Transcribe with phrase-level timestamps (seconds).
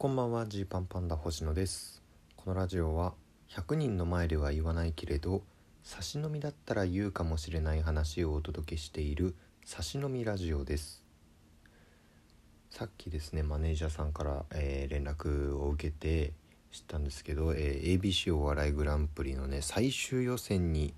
[0.00, 2.04] こんばんはジーパンパンダ星野です。
[2.36, 3.14] このラジオは
[3.50, 5.42] 100人の前では言わないけれど
[5.82, 9.34] 差し飲みだったら言うかもしれない話をお届けしている
[9.64, 11.02] 差し飲みラジオです。
[12.70, 16.32] さっきですねマネージャーさんから、えー連絡を受けて
[16.70, 20.94] 知ったんですけど、えー ABC お笑いグランプリのね最終予選に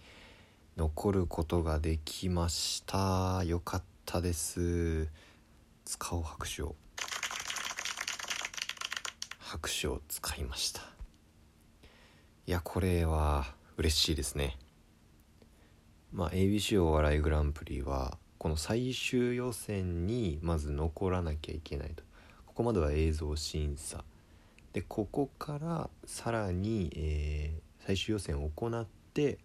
[0.77, 3.45] 残ることができました。
[3.47, 5.09] よかったです。
[5.87, 6.75] 使おう拍手を。
[9.51, 10.83] 拍手を使いました。
[12.47, 14.57] いやこれは嬉しいですね。
[16.13, 22.05] まあ ABC お笑いグランプリはこの最終予選にまず残らなきゃいけないと。
[22.47, 24.05] ここまでは映像審査。
[24.73, 29.39] でここからさらに、えー最終予選を行って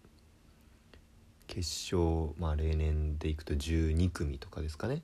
[1.48, 5.02] 決勝まあ例年でいくと12組とかですかね。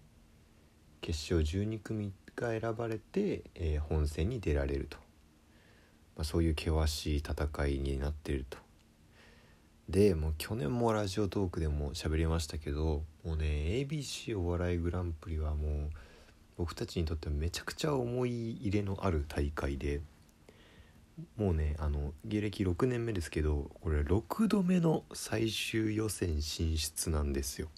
[1.00, 4.96] 決勝12組が選ばれて、えー本戦に出られると、
[6.16, 8.58] まあ、そういう険しい戦いになっていると。
[9.88, 15.90] でもう去年もラジオトークでも喋りましたけどもうね ABC お笑いグランプリはもう
[16.56, 20.00] 僕たちにとってめちゃくちゃ思い入れのある大会で
[21.36, 27.68] もうねあの芸歴6年目ですけどこれ6度目の最終予選進出なんですよ。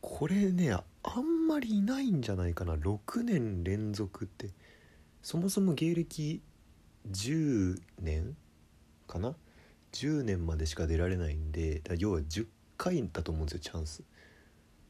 [0.00, 0.76] これね
[1.08, 2.74] あんまりいないんじゃないかな。
[2.74, 4.50] 6年連続って。
[5.22, 6.42] そもそも芸歴
[7.10, 8.36] 10年
[9.06, 9.34] かな
[9.92, 14.02] ？10年までしか出られないんで要は10回だと思うんですよチャンス。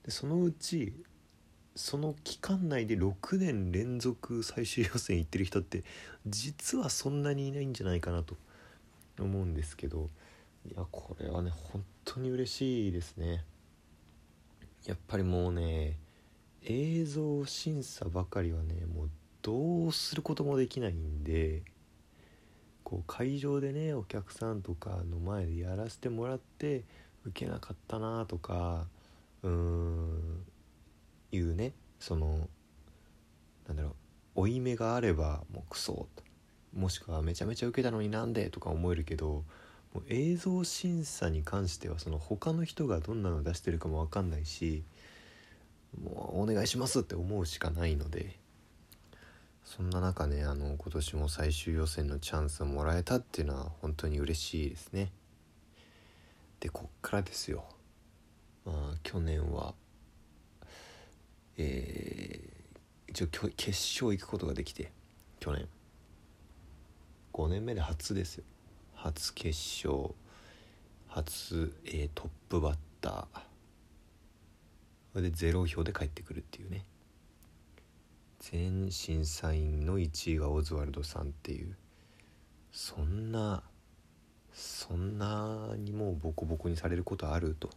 [0.05, 0.95] でそのうち
[1.75, 5.85] その期間内で6年連続最終予選行ってる人って
[6.27, 8.37] 実はそんなにいないんじゃないかなと
[9.21, 10.09] 思うんですけど。
[10.69, 13.45] いやこれはね本当に嬉しいですね。
[14.85, 15.97] やっぱりもうね
[16.65, 19.11] 映像審査ばかりはねもう
[19.43, 21.63] どうすることもできないんで
[22.83, 26.85] こう会場でねお客さんとかの前でやらせてもらって
[27.25, 28.87] 受けなかったなとか
[29.43, 30.45] うーん
[31.33, 32.49] いうねその
[33.67, 33.97] なんだろ
[34.37, 36.07] う負い目があればもうクソ
[36.75, 39.45] もしくはめちゃめちゃ受けたのになんでとか思えるけど
[39.95, 44.85] もう映像審査に関してはその他の人がどんなの出してるかも分かんないし
[46.03, 48.39] もうお願いしますって思うしかないので
[49.65, 55.11] そんな中ねあの今年も最終予選のチャンスをもらえたっていうのは本当に嬉しいですね。
[56.61, 57.65] でこっからですよ。
[58.65, 59.75] まあ去年は
[61.57, 62.57] えー
[63.09, 64.93] 一応きょ決勝行くことができて
[65.41, 65.69] 去年。
[67.33, 68.45] 5年目で初ですよ。
[68.95, 70.15] 初決勝
[71.09, 73.46] 初、えートップバッター。
[75.17, 76.85] それでゼロ票で帰ってくるっていうね。
[78.39, 81.75] 全審査員の1位がオズワルドさんっていう。
[82.71, 83.63] そんな
[84.53, 87.71] そんなにもうボコボコにされることあると。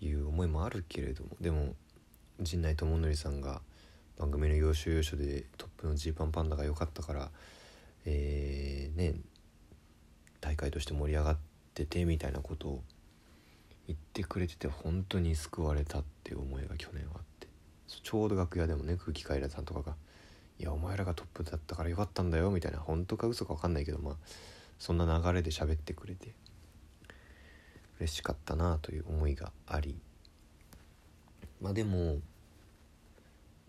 [0.00, 1.36] いう思いもあるけれども。
[1.42, 1.74] でも
[2.40, 3.60] 陣内智則さんが
[4.16, 7.30] 番組の要所要所でトップのジーパンパンダが良かったから
[8.06, 9.16] えー、ね
[10.40, 11.36] 大会として盛り上がっ
[11.74, 12.82] ててみたいなことを
[13.86, 17.48] 言ってくれてて本当に救われたっていう思いが去年はあって。
[17.86, 19.96] ちょうど楽屋でもね空気階段さんとかが
[20.58, 22.78] 「いやお前らがトップだったからよかったんだよ」みたいな。
[22.78, 24.16] 本当か嘘か分かんないけどまあ
[24.78, 26.34] そんな流れで喋ってくれて。
[28.00, 29.98] 嬉しかったなという思いがあり。
[31.60, 32.18] まあでも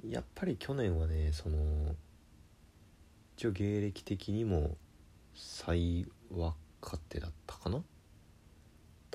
[0.07, 1.95] やっぱり去年はねその
[3.37, 4.77] 一応芸歴的にも
[5.33, 6.55] 最若
[7.09, 7.83] 手だったかな。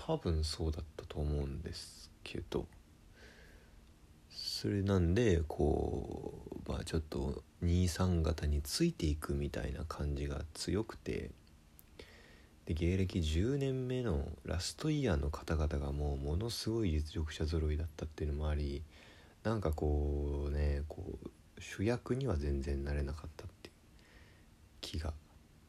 [0.06, 2.66] 多分そうだったと思うんですけど
[4.31, 6.33] それなんでこ
[6.66, 11.31] うまあちょっと23型についていくみたいな感じが強くて
[12.65, 18.83] で芸歴10年目のラストイヤーの方々がもうものすごい実力者揃いだったっていうのもあり
[19.43, 23.74] なんかこうねこう主役には全然なれなかったっていう
[24.80, 25.13] 気が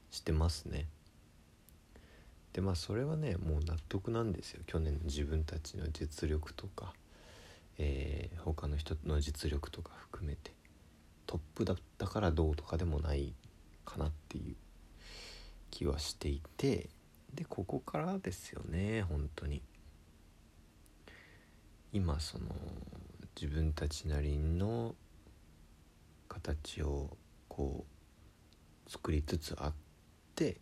[0.10, 0.88] してますね。
[2.54, 4.62] でまあそれはねもう納得なんですよ。
[4.66, 6.94] 去年の自分たちの実力とか、
[7.78, 10.52] えー他の人の実力とか含めて。
[11.28, 13.34] トップだったからどうとかでもない
[13.86, 14.56] かなっていう
[15.70, 16.90] 気はしていて。
[17.34, 19.62] でここからですよね本当に。
[21.94, 22.46] 今その
[23.40, 24.96] 自分たちなりの
[26.28, 27.16] 形を
[27.48, 27.86] こ
[28.88, 29.74] う作りつつあっ
[30.36, 30.58] て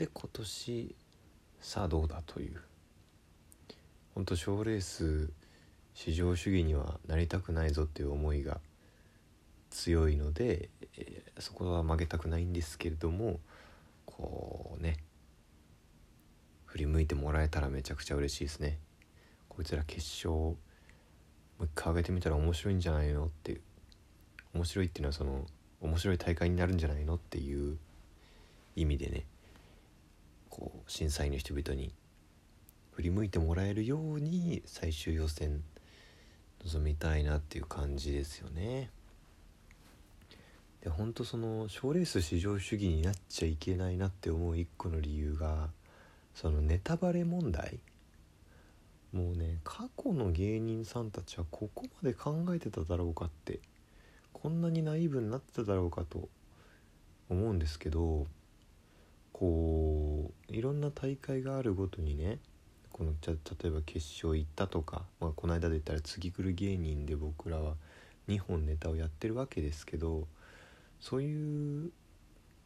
[0.00, 0.96] で今年
[1.60, 2.58] さあどうだという。
[4.14, 5.30] 本当賞レース
[5.92, 8.60] 至上主義にはなりたくないぞっていう思いが
[9.68, 13.40] 強いので、えーそこは曲げたくないんですけれども
[14.06, 14.96] こうね
[16.64, 18.78] 振り向いてもらえたらめちゃくちゃ嬉しいですね。
[19.50, 20.56] こいつら決勝も
[21.60, 23.60] う一回上げてみたら面白いんじゃないのっていう
[24.54, 25.44] 面白いっていうのはその
[25.82, 27.76] 面白い大会になるんじゃないのっていう
[28.76, 29.26] 意味でね。
[30.60, 31.92] こう審査員の人々に
[32.92, 35.62] 振り向いてもらえるように最終予選
[36.62, 38.90] 臨みたいなっていう感じですよね。
[40.82, 45.70] で本当その賞レース至上主義になっちゃいけないなって思う一個の理由が
[46.34, 47.80] そのネタバレ問題
[49.12, 53.60] もうね過去の芸人さんたちはここまで考えてただろうかって
[54.32, 56.28] こんなにナイーブになってただろうかと
[57.28, 58.26] 思うんですけど
[59.32, 62.38] こういろんな大会があるごとにね
[62.92, 67.74] このゃ例えば決勝行ったとか、まあ、この間で言ったら次来る芸人で僕らは
[68.28, 70.26] 2本ネタをやってるわけですけど
[71.00, 71.90] そういう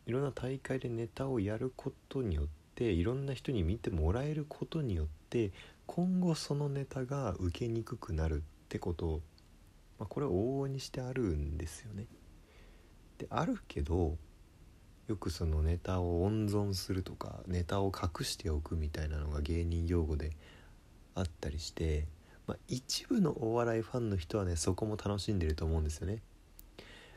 [0.07, 5.53] いろんな大会でネタをやることによっていろんな人に見てもらえることによって
[5.87, 9.21] 今後そのネタが受けにくくなるってこと、
[9.99, 12.07] まあ、これは往々にしてあるんですよね。
[13.19, 14.17] であるけど
[15.09, 20.31] よくそのネタを温存するとかネタを隠しておくみたいなのが芸人用語で
[21.15, 22.07] あったりして、
[22.47, 26.21] まあ、一部のお笑いファンの人はねそこも楽しんでると思うんですよね。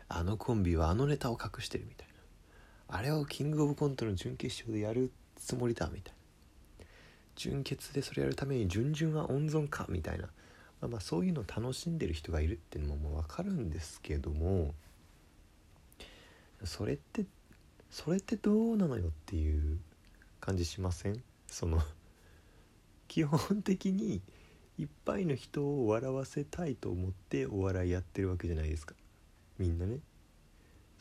[0.09, 2.07] あのコンビはあのネタを隠してるみたい
[2.89, 2.97] な。
[2.97, 6.17] あれをキングオブコントの準決勝でやるつもりだみたいな。
[7.35, 10.25] 準決でそれやるために準々は温存かみたいな、
[10.81, 14.73] まあ、まあそういうのを楽しんでる人がいるっていうのももう分かるんですけども
[16.63, 17.25] それって
[17.89, 19.79] それってどうなのよっていう
[20.39, 21.23] 感じしません？
[21.47, 21.81] その
[23.07, 24.21] 基本的に
[24.77, 28.93] いっぱいの人を笑わせたいと思ってお笑いやってるわけじゃないですか。
[29.57, 29.99] みんなね。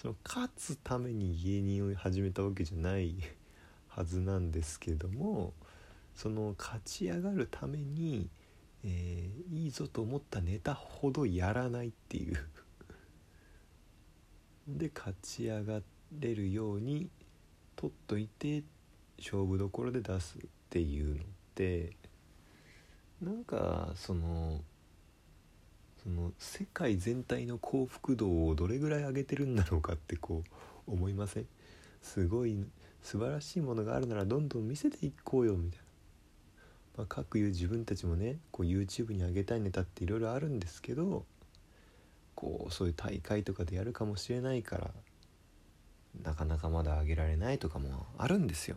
[0.00, 3.16] その勝つために芸人を始めたわけじゃない
[3.88, 5.54] はずなんですけども
[6.14, 8.28] その勝ち上がるために、
[8.84, 12.36] えー、いいぞと思ったネタほどやらないっていう。
[14.68, 17.08] で勝ち上がってれるように
[17.74, 18.62] 取っといて
[19.18, 21.92] 勝負どころで出すっていうのって
[23.22, 24.60] なんかその
[26.02, 30.44] その世界全体の幸福度をどれぐらい上げてるんだろうかってこ
[30.86, 31.46] う思いません？
[32.02, 32.64] すごい
[33.02, 35.84] 素晴らしいものがあるならどんどん見せていこうよみたいな、
[36.98, 41.24] まあ、各いう自分たちもねこう YouTube に上げたいネタっていろいろあるんですけど
[42.34, 44.90] こうそういう大会とかでやるかもしれないから
[46.22, 48.76] なかなかまだ上げられないとかもあるんですよ。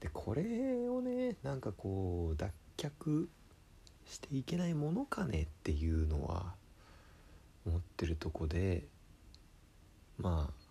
[0.00, 0.42] でこれ
[0.88, 3.26] をねなんかこう脱却
[4.04, 6.54] していけないものかねっていうのは
[7.66, 8.84] 思ってるとこで
[10.18, 10.66] まあ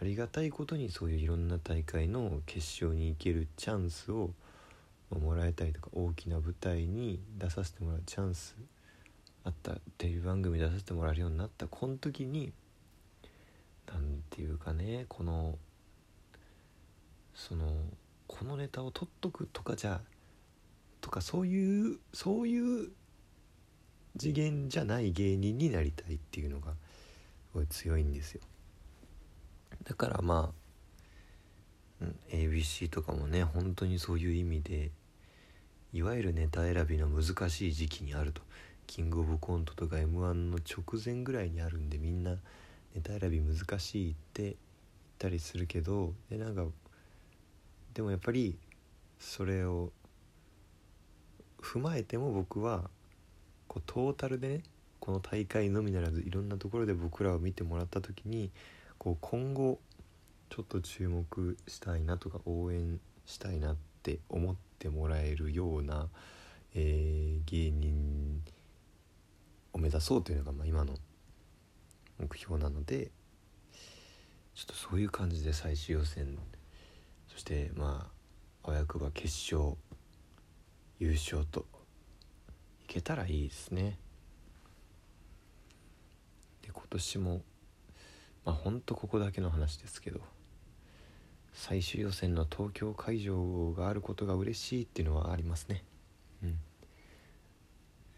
[0.00, 4.30] ありがたいことにそういういろんな大会の決勝に行けるチャンスを
[5.10, 8.56] もらえたりとか大きな舞台に出させてもらうチャンス
[9.44, 12.52] あったテレビ番組出させてもらえるようになったこの時に
[13.92, 15.58] 何て言うかねこの
[17.34, 17.66] その
[18.26, 20.00] このネタを取っとくとかじゃ
[21.00, 22.90] とかそういうそういう
[24.18, 26.76] 次元じゃない芸人になりたいっていうのがす
[27.54, 28.40] ごい強いんですよ。
[29.84, 30.52] だからま
[32.02, 34.90] あ、ABC とかもね本当にそういう意味で
[35.92, 38.42] いわゆるネタ選びの難しい時期にあると。
[38.90, 42.38] キングオブコントとか m 1の直前ぐらいにあるんでみんな
[42.94, 44.54] ネタ選び難しいって言っ
[45.18, 46.64] たりするけどでなんか
[47.94, 48.58] でもやっぱり
[49.18, 49.92] それを
[51.60, 52.90] 踏まえても僕は
[53.68, 54.62] こうトータルでね
[54.98, 58.50] この大会のみならずいろんなところで僕らを見てもらった時に
[58.98, 59.80] こう今後
[60.50, 66.08] ちょっと注目したいなとか応援したいなって思ってもらえるような、
[66.74, 68.42] えー、芸人
[69.72, 70.94] を目指そうというのがまあ今の
[72.20, 73.10] 目標なので
[74.54, 76.38] ちょっとそういう感じで最終予選
[77.28, 78.10] そしてま
[78.62, 79.76] ああわくば決勝
[80.98, 81.64] 優勝と
[82.84, 83.98] いけたらいいですね。
[86.60, 87.40] で今年も
[88.44, 90.20] まあほんとここだけの話ですけど
[91.54, 95.84] 最終予選の東京会場があることが嬉しいっていうのはありますね。
[96.42, 96.58] うん。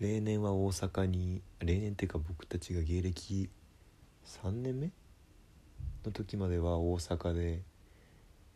[0.00, 3.48] 例年は大阪に例年っていうか僕たちが芸歴
[4.26, 4.90] 3年目
[6.04, 7.62] の時までは大阪で、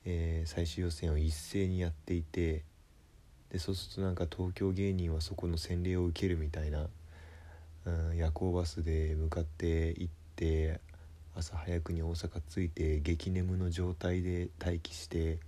[0.04, 2.64] えー、最終予選を一斉にやっていて
[3.50, 6.88] でそうするとなんか東京芸人はそこの洗礼を受けるみたいな、
[7.84, 10.80] うん、夜行バスで向かって行って
[11.36, 15.38] 朝早くに大阪着いて激眠の状態で待機して、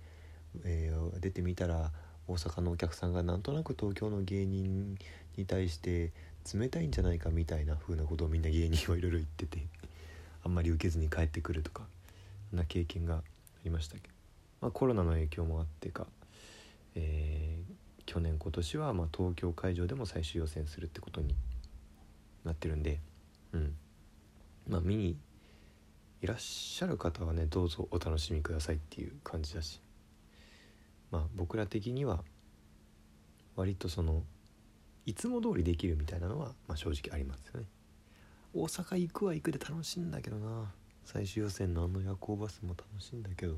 [0.63, 1.91] えー、出てみたら
[2.27, 4.95] 大阪のお客さんがなんとなく東京の芸人
[5.35, 6.11] に対して
[6.53, 9.78] 冷たいんじゃないかみたいな風なことをみんな芸人はいろいろ言ってて。
[10.43, 11.83] あんまり受けずに帰ってくるとか
[12.49, 13.21] そんな経験があ
[13.63, 14.13] りましたけど、
[14.61, 16.07] まあ、コロナの影響もあってか、
[16.95, 21.35] えー、去年今年はま東京会場でも最終予選するってことに
[22.45, 22.99] なってるんで
[23.53, 23.75] うん。
[24.67, 25.17] まあ見に
[26.21, 29.81] いらっしゃる方はねどうぞお楽しみくださいっていう感じだし。
[31.11, 32.23] まあ僕ら的には
[33.55, 34.23] 割とその
[35.05, 37.65] いつも通りできるみたいなのは、ま、正直ありますよね。
[38.53, 40.71] 大阪行くは行くで楽しいんだけどな。
[41.05, 43.57] 最終予選のあの夜行バスも楽しいんだけど。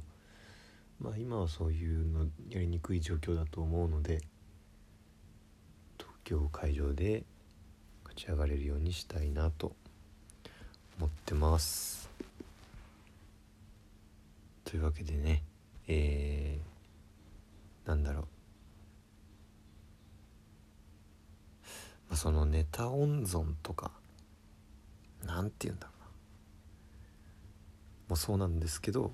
[1.02, 4.22] まあ今はそういうのやりにくい状況だと思うので
[5.98, 7.24] 東京会場で
[8.04, 9.76] 勝ち上がれるようにしたいなと
[11.00, 12.08] 思ってます。
[14.64, 15.44] というわけでね
[15.88, 18.24] えー、なんだろう。
[22.10, 23.92] まあ、そのネタ温存とか
[25.26, 26.08] 何て言うんだろうな。
[28.10, 29.14] もうそうなんですけど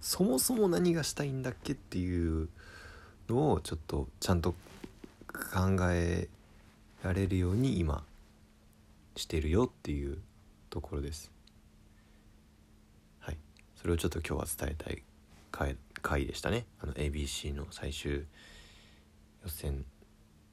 [0.00, 2.48] そもそも何がしたいんだっけっていう
[3.28, 4.52] のをちょっとちゃんと
[5.32, 6.28] 考え
[7.02, 8.02] られるように今
[9.16, 10.18] してるよっていう
[10.70, 11.30] ところです。
[13.20, 13.36] はい。
[13.76, 15.02] それをちょっと今日は伝えたい
[15.50, 16.64] 回回でしたね。
[16.80, 18.24] あの ABC の最終
[19.42, 19.84] 予選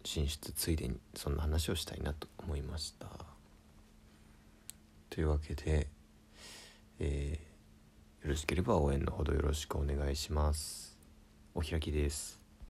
[0.04, 3.27] 進出ついでにそんな話をしたいなと思いました。
[5.18, 5.88] というわけで、
[7.00, 10.96] えー、よろしければ応援のほどよろしくお願いします。
[11.56, 12.47] お開きです。